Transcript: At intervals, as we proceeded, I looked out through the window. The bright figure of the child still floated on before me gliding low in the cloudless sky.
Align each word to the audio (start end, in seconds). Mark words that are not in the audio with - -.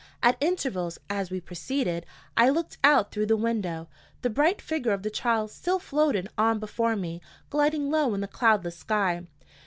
At 0.23 0.35
intervals, 0.41 0.97
as 1.11 1.29
we 1.29 1.39
proceeded, 1.39 2.07
I 2.35 2.49
looked 2.49 2.79
out 2.83 3.11
through 3.11 3.27
the 3.27 3.37
window. 3.37 3.87
The 4.23 4.31
bright 4.31 4.59
figure 4.59 4.93
of 4.93 5.03
the 5.03 5.11
child 5.11 5.51
still 5.51 5.77
floated 5.77 6.27
on 6.39 6.57
before 6.57 6.95
me 6.95 7.21
gliding 7.51 7.91
low 7.91 8.15
in 8.15 8.21
the 8.21 8.27
cloudless 8.27 8.77
sky. 8.77 9.27